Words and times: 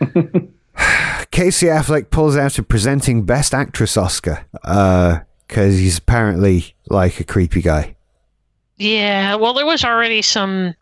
Casey 1.30 1.66
Affleck 1.66 2.10
pulls 2.10 2.36
out 2.36 2.58
a 2.58 2.62
presenting 2.62 3.24
Best 3.24 3.54
Actress 3.54 3.96
Oscar 3.96 4.46
because 4.62 5.78
he's 5.78 5.98
apparently 5.98 6.74
like 6.88 7.20
a 7.20 7.24
creepy 7.24 7.62
guy. 7.62 7.96
Yeah, 8.78 9.36
well, 9.36 9.54
there 9.54 9.66
was 9.66 9.84
already 9.84 10.22
some 10.22 10.74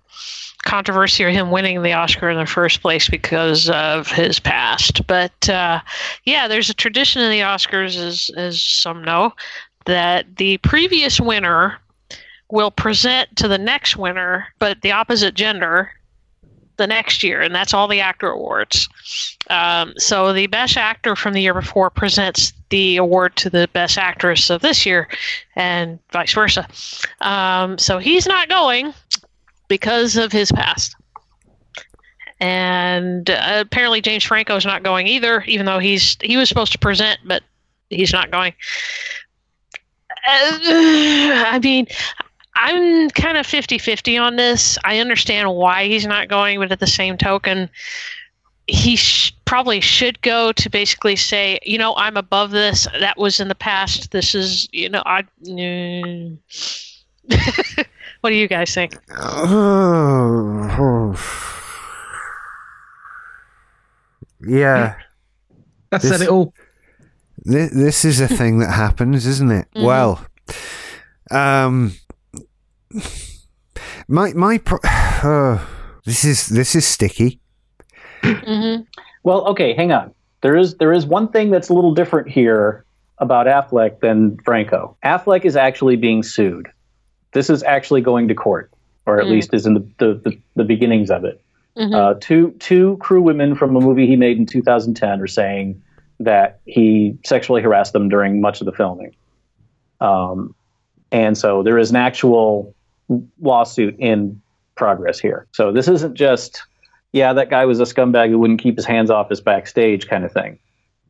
controversy 0.65 1.23
of 1.25 1.33
him 1.33 1.51
winning 1.51 1.83
the 1.83 1.93
Oscar 1.93 2.31
in 2.31 2.39
the 2.39 2.47
first 2.47 2.81
place 2.83 3.09
because 3.09 3.69
of 3.71 4.11
his 4.11 4.41
past. 4.41 5.07
But 5.07 5.49
uh, 5.49 5.81
yeah, 6.25 6.49
there's 6.49 6.71
a 6.71 6.75
tradition 6.75 7.23
in 7.23 7.31
the 7.31 7.41
Oscars, 7.41 7.97
as 7.97 8.31
as 8.37 8.61
some 8.61 9.05
know, 9.05 9.33
that 9.87 10.37
the 10.37 10.59
previous 10.59 11.21
winner 11.21 11.79
will 12.51 12.71
present 12.71 13.35
to 13.37 13.49
the 13.49 13.59
next 13.59 13.97
winner, 13.97 14.47
but 14.59 14.81
the 14.83 14.93
opposite 14.93 15.35
gender, 15.35 15.91
the 16.77 16.87
next 16.87 17.23
year, 17.23 17.41
and 17.41 17.55
that's 17.55 17.73
all 17.73 17.89
the 17.89 18.01
actor 18.01 18.29
awards. 18.29 18.89
Um, 19.51 19.93
so 19.97 20.33
the 20.33 20.47
best 20.47 20.77
actor 20.77 21.15
from 21.15 21.35
the 21.35 21.41
year 21.41 21.55
before 21.55 21.91
presents 21.91 22.53
the 22.71 22.97
award 22.97 23.37
to 23.37 23.51
the 23.51 23.69
best 23.73 23.99
actress 23.99 24.51
of 24.51 24.63
this 24.63 24.85
year, 24.85 25.09
and 25.57 25.99
vice 26.13 26.33
versa. 26.33 26.67
Um, 27.21 27.79
so 27.79 27.99
he's 27.99 28.27
not 28.27 28.49
going 28.49 28.93
because 29.69 30.17
of 30.17 30.33
his 30.33 30.51
past. 30.53 30.97
And 32.41 33.31
uh, 33.31 33.63
apparently 33.65 34.01
James 34.01 34.25
Franco 34.25 34.57
is 34.57 34.67
not 34.67 34.83
going 34.83 35.07
either, 35.07 35.43
even 35.43 35.67
though 35.67 35.79
he's 35.79 36.17
he 36.21 36.37
was 36.37 36.49
supposed 36.49 36.73
to 36.73 36.79
present, 36.79 37.21
but 37.25 37.43
he's 37.91 38.13
not 38.13 38.31
going. 38.31 38.53
Uh, 40.27 40.59
I 40.67 41.61
mean, 41.63 41.87
I'm 42.65 43.11
kind 43.11 43.37
of 43.37 43.47
50 43.47 43.79
50 43.79 44.17
on 44.17 44.37
this. 44.37 44.79
I 44.85 44.99
understand 44.99 45.53
why 45.55 45.87
he's 45.87 46.07
not 46.07 46.29
going, 46.29 46.59
but 46.59 46.73
at 46.73 46.81
the 46.81 46.87
same 46.87 47.19
token, 47.19 47.69
he 48.67 48.97
sh- 48.97 49.35
probably 49.45 49.81
should 49.83 50.23
go 50.23 50.51
to 50.53 50.71
basically 50.71 51.17
say, 51.17 51.59
you 51.63 51.77
know, 51.77 51.95
I'm 51.97 52.17
above 52.17 52.51
this. 52.53 52.89
That 53.01 53.19
was 53.19 53.39
in 53.41 53.49
the 53.49 53.55
past. 53.55 54.13
This 54.13 54.35
is, 54.35 54.67
you 54.73 54.89
know, 54.89 55.03
I. 55.05 55.25
What 58.21 58.31
do 58.31 58.37
you 58.37 58.49
guys 58.49 58.73
think? 58.75 58.95
yeah. 64.41 64.95
That 65.91 66.03
This- 66.03 66.11
said 66.11 66.21
it 66.23 66.29
all. 66.29 66.53
This, 67.47 67.71
this 67.73 68.05
is 68.07 68.21
a 68.21 68.29
thing 68.29 68.59
that 68.61 68.71
happens, 68.71 69.27
isn't 69.27 69.51
it? 69.51 69.67
Mhm. 69.77 69.85
Well, 69.85 70.25
um, 71.31 71.93
my 74.09 74.33
my 74.35 74.59
pro- 74.59 74.79
uh, 74.85 75.59
this 76.05 76.25
is 76.25 76.49
this 76.49 76.75
is 76.75 76.87
sticky. 76.87 77.41
hmm 78.23 78.77
Well, 79.23 79.47
okay, 79.49 79.75
hang 79.75 79.93
on. 79.93 80.15
There 80.43 80.57
is 80.57 80.77
there 80.77 80.93
is 80.93 81.07
one 81.07 81.29
thing 81.29 81.51
that's 81.51 81.69
a 81.69 81.75
little 81.75 81.95
different 81.95 82.29
here 82.29 82.85
about 83.19 83.47
Affleck 83.47 84.01
than 84.01 84.37
Franco. 84.45 84.97
Affleck 85.05 85.45
is 85.45 85.57
actually 85.57 85.97
being 85.97 86.23
sued. 86.23 86.69
This 87.33 87.49
is 87.51 87.63
actually 87.63 88.01
going 88.01 88.29
to 88.29 88.35
court, 88.35 88.71
or 89.07 89.21
at 89.21 89.27
Mm. 89.27 89.31
least 89.31 89.55
is 89.55 89.67
in 89.67 89.75
the, 89.75 89.81
the, 89.99 90.15
the, 90.25 90.39
the 90.57 90.65
beginnings 90.65 91.11
of 91.11 91.25
it. 91.25 91.41
hmm 91.77 91.95
Uh, 91.95 92.15
two 92.21 92.51
two 92.59 92.97
crew 92.99 93.23
women 93.23 93.55
from 93.55 93.75
a 93.77 93.81
movie 93.81 94.07
he 94.07 94.17
made 94.17 94.37
in 94.39 94.47
2010 94.47 95.21
are 95.21 95.27
saying 95.27 95.81
that 96.21 96.61
he 96.67 97.17
sexually 97.25 97.63
harassed 97.63 97.93
them 97.93 98.09
during 98.09 98.41
much 98.41 98.61
of 98.61 98.67
the 98.67 98.73
filming. 98.73 99.15
Um, 100.01 100.55
and 101.11 101.37
so 101.39 101.63
there 101.63 101.79
is 101.79 101.91
an 101.91 101.97
actual 101.97 102.75
lawsuit 103.41 103.97
in 103.99 104.41
progress 104.75 105.19
here. 105.19 105.47
So 105.53 105.73
this 105.73 105.89
isn't 105.89 106.15
just, 106.15 106.63
yeah, 107.13 107.33
that 107.33 107.51
guy 107.51 107.65
was 107.65 107.81
a 107.81 107.85
scumbag 107.85 108.29
who 108.29 108.39
wouldn't 108.39 108.61
keep 108.61 108.77
his 108.77 108.87
hands 108.87 109.11
off 109.11 109.29
his 109.29 109.41
backstage 109.41 110.09
kind 110.09 110.25
of 110.25 110.33
thing. 110.33 110.59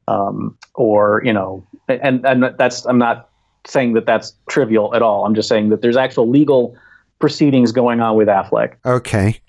Um, 0.07 0.59
or, 0.75 1.23
you 1.25 1.33
know, 1.33 1.67
and, 1.89 2.25
and 2.27 2.55
that's, 2.59 2.85
I'm 2.85 2.99
not 2.99 3.31
saying 3.67 3.95
that 3.95 4.05
that's 4.07 4.35
trivial 4.49 4.95
at 4.95 5.03
all. 5.03 5.25
I'm 5.25 5.35
just 5.35 5.49
saying 5.49 5.71
that 5.71 5.81
there's 5.81 5.97
actual 5.97 6.29
legal 6.29 6.77
proceedings 7.19 7.73
going 7.73 8.01
on 8.01 8.17
with 8.17 8.29
Affleck. 8.29 8.75
Okay. 8.85 9.41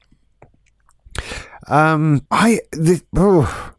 Um, 1.67 2.25
I 2.31 2.59
the, 2.71 3.01
oh, 3.15 3.73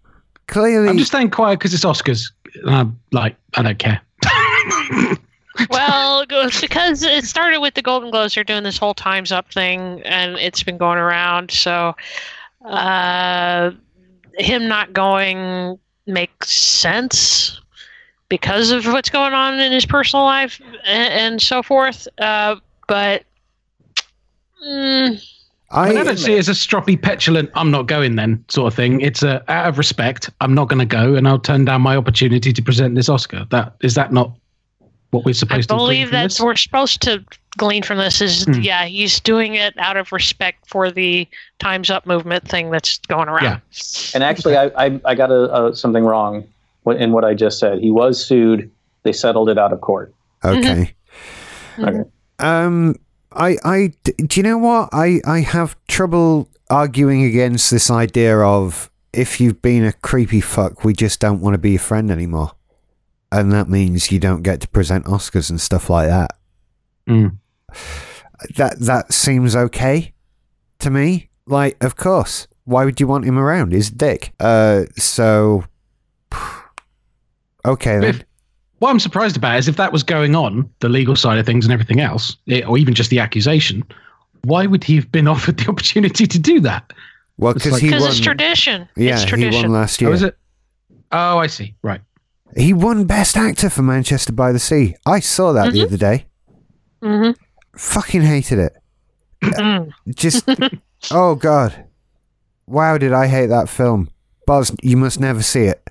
clearly 0.49 0.89
I'm 0.89 0.99
just 0.99 1.13
staying 1.13 1.31
quiet 1.31 1.59
because 1.59 1.73
it's 1.73 1.85
Oscars. 1.85 2.33
And 2.55 2.71
I'm 2.71 3.01
like, 3.13 3.37
I 3.55 3.63
don't 3.63 3.79
care. 3.79 4.01
well, 5.71 6.25
because 6.61 7.03
it 7.03 7.25
started 7.25 7.61
with 7.61 7.75
the 7.75 7.83
Golden 7.83 8.11
Globes. 8.11 8.35
They're 8.35 8.45
doing 8.45 8.63
this 8.63 8.79
whole 8.79 8.95
Times 8.95 9.33
Up 9.33 9.53
thing, 9.53 10.03
and 10.03 10.37
it's 10.37 10.63
been 10.63 10.79
going 10.79 10.99
around. 10.99 11.51
So, 11.51 11.95
uh, 12.65 13.71
him 14.39 14.69
not 14.69 14.93
going 14.93 15.79
makes 16.07 16.51
sense 16.51 17.61
because 18.29 18.71
of 18.71 18.87
what's 18.87 19.11
going 19.11 19.33
on 19.33 19.59
in 19.61 19.73
his 19.73 19.87
personal 19.87 20.25
life 20.25 20.61
and, 20.85 21.13
and 21.13 21.43
so 21.43 21.63
forth. 21.63 22.09
Uh, 22.19 22.57
but 22.89 23.25
mm, 24.65 25.23
I, 25.71 25.89
I 25.89 26.05
don't 26.05 26.19
see 26.19 26.35
it 26.35 26.39
as 26.39 26.49
a 26.49 26.53
stroppy, 26.53 27.01
petulant, 27.01 27.51
I'm 27.55 27.71
not 27.71 27.87
going 27.87 28.17
then 28.17 28.45
sort 28.49 28.73
of 28.73 28.77
thing. 28.77 29.01
It's 29.01 29.23
a, 29.23 29.45
out 29.51 29.69
of 29.69 29.79
respect, 29.79 30.31
I'm 30.41 30.55
not 30.55 30.69
going 30.69 30.79
to 30.79 30.87
go 30.87 31.15
and 31.15 31.27
I'll 31.27 31.39
turn 31.39 31.65
down 31.65 31.83
my 31.83 31.97
opportunity 31.97 32.53
to 32.53 32.63
present 32.63 32.95
this 32.95 33.09
Oscar. 33.09 33.47
That 33.51 33.75
Is 33.81 33.95
that 33.95 34.13
not 34.13 34.33
what 35.11 35.25
we're 35.25 35.31
I 35.31 35.33
supposed 35.33 35.69
to 35.69 35.75
glean 35.75 35.87
believe 35.87 36.09
from 36.09 36.13
that's 36.13 36.35
this? 36.37 36.45
we're 36.45 36.57
supposed 36.57 37.01
to 37.03 37.25
glean 37.57 37.83
from 37.83 37.99
this 37.99 38.21
is 38.21 38.45
Hmm. 38.45 38.61
yeah 38.61 38.85
he's 38.85 39.19
doing 39.21 39.55
it 39.55 39.75
out 39.79 39.97
of 39.97 40.13
respect 40.13 40.69
for 40.69 40.91
the 40.91 41.27
Times 41.59 41.91
Up 41.91 42.07
movement 42.07 42.47
thing 42.47 42.71
that's 42.71 42.99
going 43.09 43.29
around. 43.29 43.45
Yeah. 43.45 43.59
And 44.15 44.23
actually, 44.23 44.57
I, 44.57 44.67
I, 44.77 45.01
I 45.07 45.15
got 45.15 45.31
a, 45.31 45.67
a, 45.69 45.75
something 45.77 46.05
wrong 46.05 46.45
in 46.87 47.13
what 47.13 47.25
I 47.25 47.33
just 47.35 47.59
said. 47.59 47.79
He 47.81 47.91
was 47.91 48.23
sued. 48.25 48.71
They 49.05 49.13
settled 49.13 49.49
it 49.49 49.57
out 49.59 49.73
of 49.73 49.81
court. 49.81 50.13
okay. 50.45 50.95
Mhm. 51.77 51.89
Okay. 52.01 52.11
Um, 52.39 52.95
I, 53.33 53.57
I, 53.65 53.93
d- 54.05 54.13
do 54.27 54.41
you 54.41 54.43
know 54.45 54.59
what? 54.59 54.89
I, 54.93 55.21
I 55.27 55.41
have 55.41 55.77
trouble 55.89 56.49
arguing 56.71 57.23
against 57.25 57.71
this 57.71 57.91
idea 57.91 58.39
of 58.39 58.91
if 59.13 59.41
you've 59.41 59.63
been 59.63 59.85
a 59.85 59.93
creepy 59.93 60.41
fuck, 60.41 60.85
we 60.85 60.93
just 60.93 61.21
don't 61.21 61.41
want 61.41 61.55
to 61.55 61.59
be 61.59 61.71
your 61.73 61.81
friend 61.81 62.11
anymore, 62.11 62.53
and 63.33 63.53
that 63.53 63.69
means 63.69 64.11
you 64.13 64.19
don't 64.19 64.43
get 64.43 64.61
to 64.63 64.69
present 64.69 65.05
Oscars 65.07 65.51
and 65.51 65.61
stuff 65.61 65.91
like 65.91 66.09
that. 66.09 66.37
Mm. 67.09 67.37
That 68.57 68.79
that 68.81 69.13
seems 69.13 69.55
okay 69.57 70.13
to 70.81 70.91
me. 70.91 71.29
Like, 71.47 71.83
of 71.85 71.97
course, 71.97 72.47
why 72.65 72.85
would 72.85 73.01
you 73.01 73.07
want 73.07 73.25
him 73.25 73.39
around? 73.39 73.73
He's 73.73 73.91
a 73.91 73.95
dick. 73.95 74.33
Uh, 74.41 74.85
so 74.97 75.65
okay 77.65 77.99
then. 77.99 78.05
if- 78.17 78.25
what 78.79 78.91
I'm 78.91 79.01
surprised 79.01 79.39
about 79.39 79.59
is 79.59 79.69
if 79.69 79.77
that 79.77 79.91
was 79.91 80.03
going 80.03 80.35
on, 80.37 80.69
the 80.81 80.91
legal 80.91 81.17
side 81.17 81.39
of 81.39 81.47
things 81.47 81.65
and 81.65 81.73
everything 81.73 81.99
else, 81.99 82.37
it, 82.45 82.69
or 82.69 82.77
even 82.77 82.93
just 82.93 83.09
the 83.09 83.19
accusation, 83.19 83.83
why 84.45 84.67
would 84.67 84.85
he 84.85 84.97
have 84.97 85.11
been 85.11 85.27
offered 85.35 85.57
the 85.57 85.71
opportunity 85.71 86.27
to 86.27 86.39
do 86.39 86.61
that? 86.61 86.93
Well, 87.39 87.55
because 87.55 87.73
like- 87.73 87.81
he 87.83 87.89
Because 87.89 88.05
it's 88.07 88.21
tradition. 88.21 88.87
yeah, 88.97 89.15
it's 89.15 89.23
he 89.23 89.29
tradition. 89.31 89.73
won 89.73 89.81
last 89.81 90.03
Oh, 90.03 90.07
year. 90.07 90.15
is 90.15 90.23
it? 90.23 90.37
Oh, 91.11 91.39
I 91.39 91.47
see. 91.47 91.75
Right. 91.83 92.03
He 92.57 92.73
won 92.73 93.05
Best 93.05 93.37
Actor 93.37 93.71
for 93.71 93.83
Manchester 93.83 94.33
by 94.33 94.53
the 94.53 94.59
Sea. 94.59 94.95
I 95.05 95.21
saw 95.21 95.53
that 95.53 95.73
the 95.73 95.81
Mhm. 95.81 95.85
other 95.87 95.97
day. 95.97 96.27
hmm 97.03 97.31
Fucking 97.77 98.23
hated 98.23 98.59
it. 98.59 98.77
Mm. 99.43 99.91
Just, 100.15 100.49
oh 101.11 101.35
god, 101.35 101.85
wow! 102.67 102.97
Did 102.97 103.13
I 103.13 103.27
hate 103.27 103.47
that 103.49 103.69
film? 103.69 104.09
Boz, 104.47 104.75
you 104.83 104.97
must 104.97 105.21
never 105.21 105.43
see 105.43 105.65
it. 105.65 105.83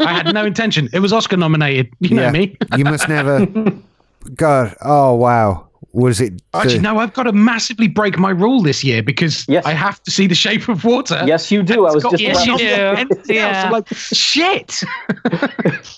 I 0.00 0.12
had 0.14 0.34
no 0.34 0.44
intention. 0.44 0.88
It 0.92 0.98
was 0.98 1.12
Oscar 1.12 1.36
nominated. 1.36 1.90
You 2.00 2.16
know 2.16 2.22
Yeah. 2.22 2.30
me. 2.32 2.56
You 2.76 2.84
must 2.84 3.08
never. 3.08 3.46
God, 4.34 4.74
oh 4.82 5.14
wow, 5.14 5.65
was 5.96 6.20
it? 6.20 6.38
the- 6.52 6.58
Actually, 6.58 6.78
no, 6.80 6.98
I've 6.98 7.12
got 7.14 7.24
to 7.24 7.32
massively 7.32 7.88
break 7.88 8.18
my 8.18 8.30
rule 8.30 8.62
this 8.62 8.84
year 8.84 9.02
because 9.02 9.44
Yes. 9.48 9.64
I 9.66 9.72
have 9.72 10.02
to 10.04 10.10
see 10.10 10.26
The 10.26 10.34
Shape 10.34 10.68
of 10.68 10.84
Water. 10.84 11.22
Yes, 11.26 11.50
you 11.50 11.62
do. 11.62 11.86
I 11.86 11.92
was 11.94 12.02
got 12.02 12.12
just 12.12 12.22
Yes, 12.22 12.44
about 12.44 12.60
you 12.60 12.66
do. 12.66 12.72
Anything 12.74 13.16
else, 13.16 13.28
Yeah. 13.28 13.62
I'm 13.66 13.72
like, 13.72 13.88
shit. 13.88 14.82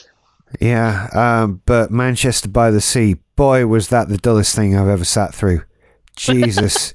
Yeah, 0.61 1.09
um, 1.13 1.61
but 1.67 1.91
Manchester 1.91 2.49
by 2.49 2.71
the 2.71 2.81
Sea, 2.81 3.17
boy, 3.37 3.67
was 3.67 3.89
that 3.89 4.09
the 4.09 4.17
dullest 4.17 4.57
thing 4.57 4.75
I've 4.77 4.89
ever 4.89 5.05
sat 5.05 5.35
through. 5.35 5.63
Jesus. 6.17 6.95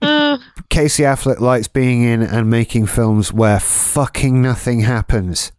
Uh, 0.00 0.38
Casey 0.70 1.02
Affleck 1.02 1.40
likes 1.40 1.66
being 1.66 2.02
in 2.04 2.22
and 2.22 2.48
making 2.48 2.86
films 2.86 3.32
where 3.32 3.58
fucking 3.58 4.40
nothing 4.40 4.80
happens. 4.80 5.50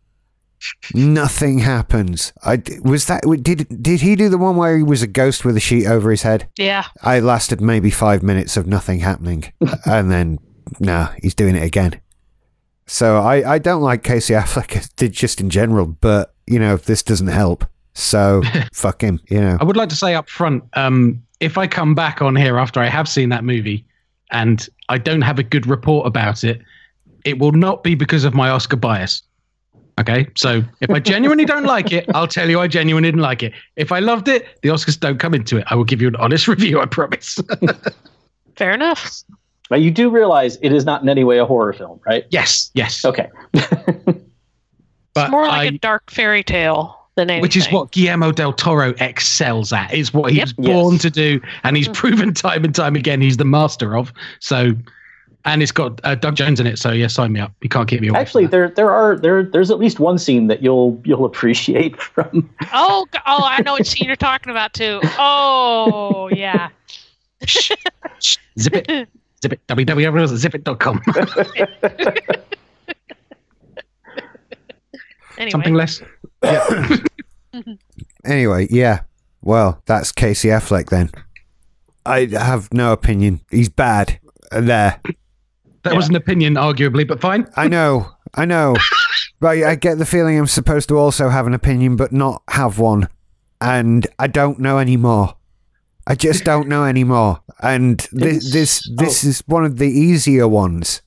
Nothing 0.94 1.60
happens. 1.60 2.34
I 2.44 2.62
was 2.84 3.06
that 3.06 3.24
did 3.42 3.82
did 3.82 4.02
he 4.02 4.16
do 4.16 4.30
the 4.30 4.38
one 4.38 4.56
where 4.56 4.76
he 4.78 4.84
was 4.84 5.02
a 5.02 5.08
ghost 5.08 5.46
with 5.46 5.56
a 5.56 5.60
sheet 5.60 5.88
over 5.88 6.12
his 6.12 6.24
head? 6.24 6.50
yeah. 6.58 6.86
I 7.02 7.20
lasted 7.20 7.62
maybe 7.62 7.90
five 7.90 8.24
minutes 8.24 8.58
of 8.58 8.68
nothing 8.68 9.00
happening, 9.00 9.52
and 9.86 10.12
then 10.12 10.40
no, 10.80 11.10
he's 11.22 11.36
doing 11.36 11.56
it 11.56 11.64
again. 11.64 12.00
So 12.88 13.18
I 13.18 13.54
I 13.54 13.60
don't 13.60 13.82
like 13.82 14.04
Casey 14.04 14.34
Affleck 14.34 14.96
did 14.96 15.14
just 15.14 15.40
in 15.40 15.50
general, 15.50 15.86
but 15.86 16.34
you 16.48 16.60
know 16.60 16.76
this 16.76 17.04
doesn't 17.04 17.28
help. 17.28 17.66
So 17.94 18.42
fuck 18.74 19.02
him. 19.02 19.20
You 19.30 19.42
know. 19.42 19.58
I 19.60 19.64
would 19.64 19.78
like 19.78 19.90
to 19.90 19.96
say 19.96 20.16
up 20.16 20.30
front, 20.30 20.64
um, 20.74 21.22
if 21.40 21.58
I 21.58 21.68
come 21.68 21.96
back 21.96 22.22
on 22.22 22.36
here 22.36 22.58
after 22.58 22.80
I 22.80 22.88
have 22.88 23.08
seen 23.08 23.30
that 23.30 23.44
movie 23.44 23.86
and 24.32 24.68
I 24.90 24.98
don't 24.98 25.22
have 25.22 25.40
a 25.40 25.44
good 25.44 25.68
report 25.68 26.06
about 26.08 26.44
it, 26.44 26.62
it 27.26 27.40
will 27.40 27.52
not 27.52 27.84
be 27.84 27.96
because 27.96 28.24
of 28.24 28.34
my 28.34 28.50
Oscar 28.50 28.76
bias. 28.76 29.24
Okay, 30.00 30.28
so 30.36 30.64
if 30.80 30.90
I 30.90 31.00
genuinely 31.00 31.44
don't 31.46 31.66
like 31.66 31.92
it, 31.92 32.06
I'll 32.16 32.28
tell 32.28 32.50
you 32.50 32.60
I 32.60 32.68
genuinely 32.68 33.08
didn't 33.10 33.22
like 33.22 33.44
it. 33.44 33.52
If 33.76 33.92
I 33.92 34.00
loved 34.00 34.28
it, 34.30 34.46
the 34.62 34.70
Oscars 34.70 34.98
don't 35.00 35.20
come 35.20 35.34
into 35.34 35.58
it. 35.58 35.66
I 35.68 35.76
will 35.76 35.84
give 35.84 36.02
you 36.02 36.08
an 36.08 36.16
honest 36.16 36.48
review. 36.54 36.80
I 36.80 36.86
promise. 36.86 37.38
Fair 38.56 38.72
enough. 38.72 39.12
But 39.70 39.82
you 39.82 39.92
do 39.92 40.10
realize 40.10 40.58
it 40.62 40.72
is 40.72 40.86
not 40.86 41.02
in 41.04 41.10
any 41.10 41.24
way 41.24 41.38
a 41.38 41.46
horror 41.46 41.74
film, 41.74 42.00
right? 42.06 42.26
yes, 42.30 42.72
yes. 42.74 43.04
Okay. 43.06 43.28
But 45.16 45.24
It's 45.26 45.32
more 45.32 45.48
like 45.48 45.60
I- 45.62 45.64
a 45.66 45.72
dark 45.72 46.12
fairy 46.12 46.44
tale 46.44 46.96
than 47.16 47.30
anything. 47.32 47.42
which 47.42 47.58
is 47.58 47.68
what 47.72 47.92
Guillermo 47.92 48.32
del 48.32 48.54
Toro 48.54 48.94
excels 49.00 49.74
at. 49.74 49.92
Is 49.94 50.14
what 50.14 50.32
he 50.32 50.38
Yep. 50.38 50.44
was 50.46 50.54
born 50.54 50.94
Yes. 50.94 51.02
to 51.02 51.10
do, 51.10 51.42
and 51.64 51.76
he's 51.76 51.90
mm. 51.90 51.94
proven 51.96 52.34
time 52.34 52.64
and 52.64 52.74
time 52.76 52.96
again 52.96 53.20
he's 53.20 53.38
the 53.38 53.44
master 53.44 53.98
of. 53.98 54.14
So, 54.40 54.74
and 55.46 55.62
it's 55.64 55.72
got 55.72 56.00
uh, 56.04 56.16
Doug 56.16 56.36
Jones 56.36 56.60
in 56.60 56.68
it. 56.68 56.78
So 56.80 56.92
yeah, 56.92 57.08
sign 57.08 57.32
me 57.32 57.40
up. 57.40 57.54
You 57.62 57.70
can't 57.70 57.88
keep 57.88 58.02
me 58.02 58.10
away. 58.10 58.20
Actually, 58.20 58.44
from 58.46 58.52
there 58.52 58.70
there 58.70 58.92
are 58.92 59.18
there 59.18 59.44
there's 59.44 59.72
at 59.72 59.80
least 59.80 60.00
one 60.00 60.18
scene 60.18 60.48
that 60.48 60.62
you'll 60.62 61.02
you'll 61.06 61.26
appreciate 61.26 62.00
from. 62.02 62.50
Oh, 62.74 63.06
oh, 63.26 63.44
I 63.44 63.62
know 63.62 63.74
what 63.74 63.88
scene 63.88 64.08
you're 64.08 64.16
talking 64.16 64.52
about 64.52 64.74
too. 64.74 65.00
Oh, 65.18 66.30
yeah. 66.34 66.70
zip 67.48 67.80
it, 68.76 69.10
zip 69.42 69.54
it, 69.54 69.68
www.zipit.com. 69.68 71.02
Anyway, 75.40 75.52
Something 75.52 75.74
less. 75.74 76.02
Anyway, 78.26 78.68
yeah. 78.70 79.02
Well, 79.42 79.82
that's 79.86 80.12
Casey 80.12 80.50
Affleck 80.50 80.90
then. 80.90 81.10
I 82.06 82.28
have 82.32 82.72
no 82.74 82.92
opinion. 82.92 83.40
He's 83.50 83.70
bad. 83.70 84.20
Uh, 84.52 84.60
There. 84.62 85.02
That 85.84 85.96
was 85.96 86.10
an 86.10 86.16
opinion, 86.16 86.56
arguably, 86.56 87.08
but 87.08 87.22
fine. 87.22 87.48
I 87.56 87.68
know. 87.68 88.08
I 88.34 88.46
know. 88.46 88.76
But 89.42 89.64
I 89.64 89.76
get 89.76 89.98
the 89.98 90.06
feeling 90.06 90.38
I'm 90.38 90.48
supposed 90.48 90.90
to 90.90 90.98
also 90.98 91.30
have 91.30 91.48
an 91.48 91.54
opinion, 91.54 91.96
but 91.96 92.12
not 92.12 92.44
have 92.50 92.78
one. 92.78 93.08
And 93.62 94.06
I 94.20 94.28
don't 94.28 94.60
know 94.60 94.80
anymore. 94.80 95.36
I 96.06 96.16
just 96.16 96.44
don't 96.44 96.68
know 96.68 96.84
anymore. 96.84 97.42
And 97.62 98.06
this 98.12 98.52
this 98.52 98.90
this 98.98 99.24
is 99.24 99.42
one 99.48 99.64
of 99.64 99.78
the 99.78 99.88
easier 99.88 100.46
ones. 100.46 101.02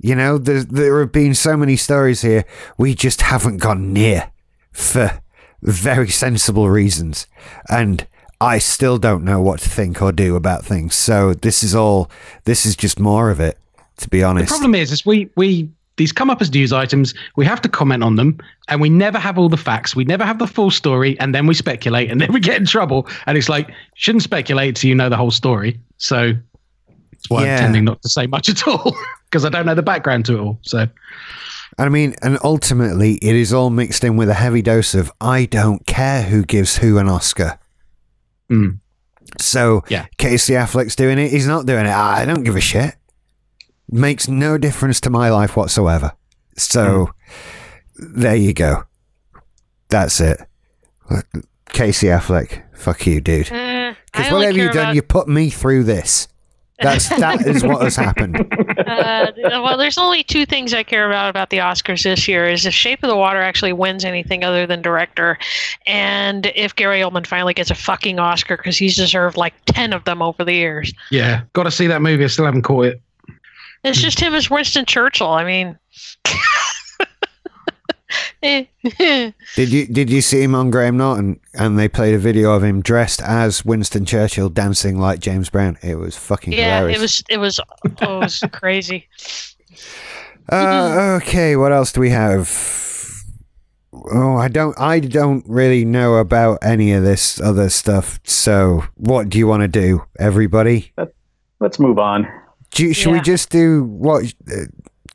You 0.00 0.14
know, 0.14 0.38
there, 0.38 0.64
there 0.64 0.98
have 1.00 1.12
been 1.12 1.34
so 1.34 1.56
many 1.56 1.76
stories 1.76 2.22
here 2.22 2.44
we 2.76 2.94
just 2.94 3.20
haven't 3.20 3.58
gone 3.58 3.92
near 3.92 4.30
for 4.72 5.20
very 5.62 6.08
sensible 6.08 6.68
reasons. 6.70 7.26
And 7.68 8.06
I 8.40 8.58
still 8.58 8.98
don't 8.98 9.24
know 9.24 9.40
what 9.40 9.60
to 9.60 9.68
think 9.68 10.00
or 10.00 10.12
do 10.12 10.36
about 10.36 10.64
things. 10.64 10.94
So 10.94 11.34
this 11.34 11.62
is 11.62 11.74
all 11.74 12.10
this 12.44 12.64
is 12.64 12.74
just 12.74 12.98
more 12.98 13.30
of 13.30 13.40
it, 13.40 13.58
to 13.98 14.08
be 14.08 14.22
honest. 14.22 14.48
The 14.48 14.52
problem 14.52 14.74
is, 14.74 14.92
is 14.92 15.04
we 15.06 15.28
we 15.36 15.68
these 15.96 16.12
come 16.12 16.30
up 16.30 16.40
as 16.40 16.52
news 16.52 16.72
items. 16.72 17.12
We 17.36 17.44
have 17.44 17.60
to 17.62 17.68
comment 17.68 18.02
on 18.04 18.16
them, 18.16 18.38
and 18.68 18.80
we 18.80 18.88
never 18.88 19.18
have 19.18 19.36
all 19.38 19.48
the 19.48 19.56
facts. 19.56 19.96
We 19.96 20.04
never 20.04 20.24
have 20.24 20.38
the 20.38 20.46
full 20.46 20.70
story, 20.70 21.18
and 21.20 21.34
then 21.34 21.46
we 21.46 21.54
speculate, 21.54 22.10
and 22.10 22.20
then 22.20 22.32
we 22.32 22.40
get 22.40 22.56
in 22.58 22.66
trouble. 22.66 23.06
And 23.26 23.36
it's 23.36 23.48
like 23.48 23.70
shouldn't 23.94 24.22
speculate 24.22 24.76
till 24.76 24.88
you 24.88 24.94
know 24.94 25.08
the 25.08 25.16
whole 25.16 25.30
story. 25.30 25.80
So 25.98 26.32
that's 27.12 27.28
why 27.30 27.44
Yeah. 27.44 27.54
I'm 27.56 27.60
tending 27.60 27.84
not 27.84 28.00
to 28.02 28.08
say 28.08 28.26
much 28.26 28.48
at 28.48 28.66
all 28.66 28.96
because 29.30 29.44
I 29.44 29.48
don't 29.48 29.66
know 29.66 29.74
the 29.74 29.82
background 29.82 30.24
to 30.26 30.36
it 30.36 30.40
all. 30.40 30.58
So 30.62 30.86
I 31.80 31.88
mean, 31.88 32.14
and 32.22 32.38
ultimately, 32.42 33.14
it 33.16 33.36
is 33.36 33.52
all 33.52 33.70
mixed 33.70 34.02
in 34.02 34.16
with 34.16 34.28
a 34.28 34.34
heavy 34.34 34.62
dose 34.62 34.94
of 34.94 35.12
I 35.20 35.44
don't 35.44 35.84
care 35.86 36.22
who 36.22 36.44
gives 36.44 36.76
who 36.76 36.98
an 36.98 37.08
Oscar. 37.08 37.58
Mm. 38.50 38.78
So, 39.38 39.84
Yeah. 39.88 40.06
Casey 40.16 40.54
Affleck's 40.54 40.96
doing 40.96 41.18
it. 41.18 41.30
He's 41.30 41.46
not 41.46 41.66
doing 41.66 41.86
it. 41.86 41.92
I 41.92 42.24
don't 42.24 42.42
give 42.44 42.56
a 42.56 42.60
shit. 42.60 42.94
Makes 43.90 44.28
no 44.28 44.58
difference 44.58 45.00
to 45.02 45.10
my 45.10 45.30
life 45.30 45.56
whatsoever. 45.56 46.12
So, 46.56 47.10
there 47.96 48.36
you 48.36 48.52
go. 48.52 48.84
That's 49.88 50.20
it. 50.20 50.40
Casey 51.70 52.08
Affleck, 52.08 52.62
fuck 52.76 53.06
you, 53.06 53.20
dude. 53.20 53.44
Because 53.44 53.96
I 54.14 54.30
only 54.30 54.46
whatever 54.46 54.58
you've 54.58 54.72
done, 54.72 54.82
about- 54.84 54.94
you 54.94 55.02
put 55.02 55.28
me 55.28 55.50
through 55.50 55.84
this. 55.84 56.28
That's 56.80 57.08
that 57.08 57.44
is 57.44 57.64
what 57.64 57.82
has 57.82 57.96
happened. 57.96 58.36
uh, 58.86 59.32
well, 59.34 59.76
there's 59.76 59.98
only 59.98 60.22
two 60.22 60.46
things 60.46 60.72
I 60.72 60.84
care 60.84 61.08
about 61.08 61.28
about 61.28 61.50
the 61.50 61.56
Oscars 61.56 62.04
this 62.04 62.28
year: 62.28 62.48
is 62.48 62.66
if 62.66 62.72
Shape 62.72 63.02
of 63.02 63.08
the 63.08 63.16
Water 63.16 63.42
actually 63.42 63.72
wins 63.72 64.04
anything 64.04 64.44
other 64.44 64.64
than 64.64 64.80
director, 64.80 65.38
and 65.86 66.46
if 66.54 66.76
Gary 66.76 67.00
Oldman 67.00 67.26
finally 67.26 67.52
gets 67.52 67.72
a 67.72 67.74
fucking 67.74 68.20
Oscar 68.20 68.56
because 68.56 68.78
he's 68.78 68.94
deserved 68.94 69.36
like 69.36 69.54
ten 69.66 69.92
of 69.92 70.04
them 70.04 70.22
over 70.22 70.44
the 70.44 70.52
years. 70.52 70.92
yeah, 71.10 71.42
got 71.52 71.64
to 71.64 71.72
see 71.72 71.88
that 71.88 72.00
movie. 72.00 72.22
I 72.22 72.28
still 72.28 72.44
haven't 72.44 72.62
caught 72.62 72.86
it. 72.86 73.02
It's 73.84 74.00
just 74.00 74.20
him 74.20 74.34
as 74.34 74.50
Winston 74.50 74.84
Churchill. 74.84 75.28
I 75.28 75.44
mean. 75.44 75.78
Did 78.40 78.68
you 79.56 79.86
did 79.86 80.10
you 80.10 80.20
see 80.20 80.42
him 80.42 80.54
on 80.54 80.70
Graham 80.70 80.96
Norton? 80.96 81.40
And 81.54 81.78
they 81.78 81.88
played 81.88 82.14
a 82.14 82.18
video 82.18 82.52
of 82.52 82.62
him 82.62 82.80
dressed 82.80 83.20
as 83.22 83.64
Winston 83.64 84.04
Churchill 84.04 84.48
dancing 84.48 84.98
like 84.98 85.18
James 85.18 85.50
Brown. 85.50 85.76
It 85.82 85.96
was 85.96 86.16
fucking 86.16 86.52
yeah, 86.52 86.78
hilarious. 86.78 86.98
it 86.98 87.00
was 87.00 87.24
it 87.28 87.36
was 87.38 87.60
oh, 87.60 88.16
it 88.16 88.20
was 88.20 88.44
crazy. 88.52 89.08
Uh, 90.50 91.18
okay, 91.20 91.56
what 91.56 91.72
else 91.72 91.92
do 91.92 92.00
we 92.00 92.10
have? 92.10 92.48
Oh, 93.92 94.36
I 94.36 94.48
don't. 94.48 94.78
I 94.78 95.00
don't 95.00 95.44
really 95.46 95.84
know 95.84 96.16
about 96.16 96.58
any 96.62 96.92
of 96.92 97.02
this 97.02 97.40
other 97.40 97.68
stuff. 97.68 98.20
So, 98.24 98.84
what 98.94 99.28
do 99.28 99.38
you 99.38 99.46
want 99.46 99.62
to 99.62 99.68
do, 99.68 100.04
everybody? 100.18 100.92
Let's 101.60 101.78
move 101.78 101.98
on. 101.98 102.26
Do 102.70 102.84
you, 102.84 102.92
should 102.94 103.12
we 103.12 103.20
just 103.20 103.50
do 103.50 103.84
what? 103.84 104.32
Uh, 104.50 104.64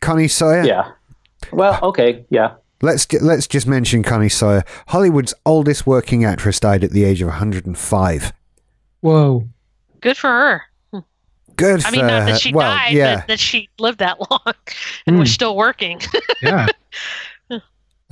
Connie 0.01 0.27
Sawyer. 0.27 0.63
Yeah. 0.63 0.91
Well, 1.51 1.79
okay. 1.83 2.25
Yeah. 2.29 2.55
Let's 2.81 3.11
let's 3.21 3.47
just 3.47 3.67
mention 3.67 4.03
Connie 4.03 4.27
Sawyer. 4.29 4.63
Hollywood's 4.87 5.33
oldest 5.45 5.87
working 5.87 6.25
actress 6.25 6.59
died 6.59 6.83
at 6.83 6.91
the 6.91 7.03
age 7.05 7.21
of 7.21 7.27
105. 7.29 8.33
Whoa. 9.01 9.47
Good 10.01 10.17
for 10.17 10.29
her. 10.29 10.61
Good 11.55 11.85
I 11.85 11.89
for 11.89 11.95
mean, 11.95 12.07
not 12.07 12.23
her. 12.23 12.31
that 12.31 12.41
she 12.41 12.51
well, 12.53 12.75
died, 12.75 12.93
yeah. 12.93 13.15
but 13.17 13.27
that 13.27 13.39
she 13.39 13.69
lived 13.79 13.99
that 13.99 14.17
long 14.31 14.53
and 15.05 15.19
was 15.19 15.29
Hmm. 15.29 15.33
still 15.33 15.55
working. 15.55 16.01
Yeah. 16.41 16.67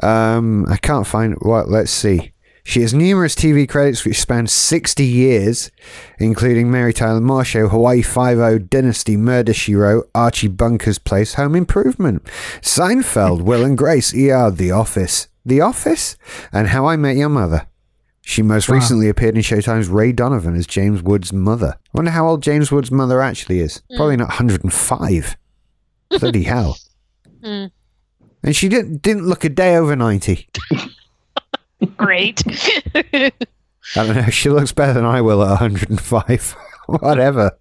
Um, 0.01 0.65
I 0.69 0.77
can't 0.77 1.05
find 1.05 1.35
what. 1.41 1.69
Let's 1.69 1.91
see. 1.91 2.31
She 2.63 2.81
has 2.81 2.93
numerous 2.93 3.33
TV 3.35 3.67
credits 3.67 4.05
which 4.05 4.19
span 4.21 4.45
60 4.47 5.03
years, 5.03 5.71
including 6.19 6.69
Mary 6.69 6.93
Tyler 6.93 7.19
Moore 7.21 7.43
Show, 7.43 7.67
Hawaii 7.67 8.01
Five-O, 8.03 8.59
Dynasty, 8.59 9.17
Murder 9.17 9.53
She 9.53 9.73
Wrote, 9.75 10.09
Archie 10.13 10.47
Bunker's 10.47 10.99
Place, 10.99 11.33
Home 11.33 11.55
Improvement, 11.55 12.23
Seinfeld, 12.61 13.41
Will 13.43 13.65
and 13.65 13.77
Grace, 13.77 14.13
ER, 14.13 14.51
The 14.51 14.71
Office, 14.71 15.27
The 15.44 15.59
Office, 15.61 16.18
and 16.53 16.68
How 16.68 16.85
I 16.85 16.95
Met 16.97 17.15
Your 17.18 17.30
Mother. 17.30 17.68
She 18.23 18.44
most 18.44 18.69
Wow. 18.69 18.75
recently 18.75 19.09
appeared 19.09 19.35
in 19.35 19.41
Showtime's 19.41 19.87
Ray 19.87 20.11
Donovan 20.11 20.56
as 20.56 20.68
James 20.68 21.01
Woods' 21.01 21.33
mother. 21.33 21.75
I 21.77 21.97
wonder 21.97 22.11
how 22.11 22.27
old 22.27 22.44
James 22.44 22.71
Woods' 22.71 22.91
mother 22.91 23.19
actually 23.21 23.59
is. 23.59 23.81
Probably 23.95 24.15
not 24.15 24.30
105. 24.30 25.35
Bloody 26.19 26.44
hell. 26.53 26.77
Hmm. 27.44 27.65
And 28.44 28.56
she 28.56 28.69
didn't 28.69 29.01
didn't 29.01 29.25
look 29.27 29.44
a 29.44 29.49
day 29.49 29.75
over 29.75 29.95
90. 29.95 30.47
Great. 31.97 32.44
I 32.95 33.31
don't 33.95 34.16
know. 34.16 34.26
She 34.30 34.50
looks 34.50 34.71
better 34.71 34.94
than 34.94 35.06
I 35.06 35.21
will 35.21 35.42
at 35.44 35.50
105. 35.50 36.56
Whatever. 36.88 37.52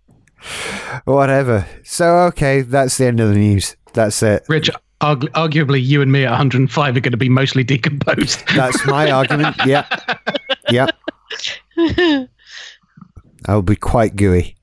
Whatever. 1.04 1.66
So, 1.84 2.18
okay, 2.28 2.60
that's 2.62 2.98
the 2.98 3.06
end 3.06 3.20
of 3.20 3.30
the 3.30 3.36
news. 3.38 3.76
That's 3.92 4.22
it. 4.22 4.44
Rich, 4.48 4.70
argu- 5.00 5.28
arguably, 5.30 5.82
you 5.84 6.02
and 6.02 6.10
me 6.12 6.24
at 6.24 6.30
105 6.30 6.96
are 6.96 7.00
going 7.00 7.10
to 7.10 7.16
be 7.16 7.28
mostly 7.28 7.64
decomposed. 7.64 8.42
That's 8.54 8.84
my 8.86 9.10
argument. 9.10 9.56
Yeah. 9.66 9.86
Yeah. 10.70 10.86
I'll 13.46 13.62
be 13.62 13.76
quite 13.76 14.16
gooey. 14.16 14.56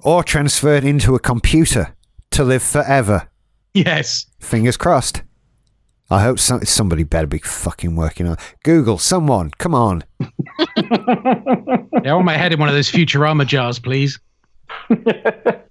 or 0.00 0.22
transferred 0.24 0.84
into 0.84 1.14
a 1.14 1.18
computer 1.20 1.94
to 2.32 2.44
live 2.44 2.62
forever. 2.62 3.28
yes. 3.74 4.26
Fingers 4.40 4.76
crossed. 4.76 5.22
I 6.10 6.22
hope 6.22 6.38
some, 6.38 6.64
somebody 6.64 7.02
better 7.02 7.26
be 7.26 7.38
fucking 7.38 7.96
working 7.96 8.26
on 8.28 8.36
Google, 8.62 8.98
someone, 8.98 9.50
come 9.58 9.74
on. 9.74 10.04
Yeah, 12.04 12.10
I 12.10 12.14
want 12.16 12.26
my 12.26 12.36
head 12.36 12.52
in 12.52 12.60
one 12.60 12.68
of 12.68 12.74
those 12.74 12.90
Futurama 12.90 13.46
jars, 13.46 13.78
please. 13.78 14.20